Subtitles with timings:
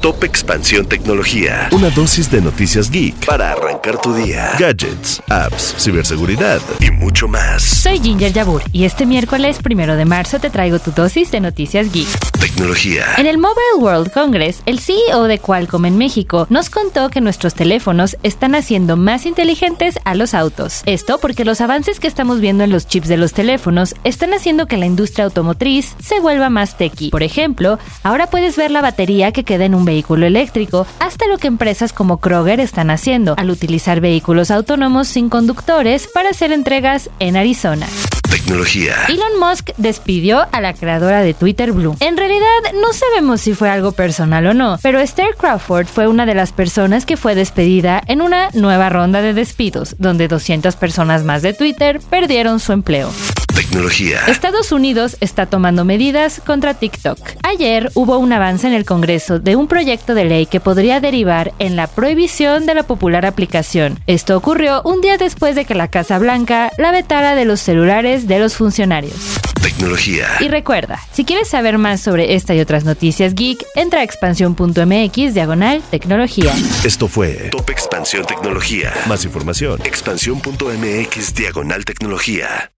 [0.00, 1.68] Top Expansión Tecnología.
[1.72, 4.50] Una dosis de noticias geek para arrancar tu día.
[4.58, 7.62] Gadgets, apps, ciberseguridad y mucho más.
[7.62, 11.90] Soy Ginger Yabur y este miércoles primero de marzo te traigo tu dosis de noticias
[11.92, 12.08] geek.
[12.38, 13.04] Tecnología.
[13.16, 17.54] En el Mobile World Congress, el CEO de Qualcomm en México nos contó que nuestros
[17.54, 20.82] teléfonos están haciendo más inteligentes a los autos.
[20.86, 24.66] Esto porque los avances que estamos viendo en los chips de los teléfonos están haciendo
[24.66, 27.10] que la industria automotriz se vuelva más techy.
[27.10, 31.38] Por ejemplo, ahora puedes ver la batería que queda en un vehículo eléctrico, hasta lo
[31.38, 33.69] que empresas como Kroger están haciendo al utilizar
[34.00, 37.86] vehículos autónomos sin conductores para hacer entregas en Arizona.
[38.30, 38.94] Tecnología.
[39.08, 41.96] Elon Musk despidió a la creadora de Twitter Blue.
[42.00, 42.46] En realidad
[42.80, 46.52] no sabemos si fue algo personal o no, pero Esther Crawford fue una de las
[46.52, 51.54] personas que fue despedida en una nueva ronda de despidos, donde 200 personas más de
[51.54, 53.10] Twitter perdieron su empleo.
[53.70, 54.22] Tecnología.
[54.26, 57.20] Estados Unidos está tomando medidas contra TikTok.
[57.44, 61.52] Ayer hubo un avance en el Congreso de un proyecto de ley que podría derivar
[61.60, 64.00] en la prohibición de la popular aplicación.
[64.08, 68.26] Esto ocurrió un día después de que la Casa Blanca la vetara de los celulares
[68.26, 69.38] de los funcionarios.
[69.62, 70.26] Tecnología.
[70.40, 75.32] Y recuerda, si quieres saber más sobre esta y otras noticias geek, entra a expansión.mx
[75.32, 76.52] diagonal tecnología.
[76.82, 78.92] Esto fue Top Expansión Tecnología.
[79.06, 79.80] Más información.
[79.84, 82.72] Expansión.mx diagonal tecnología.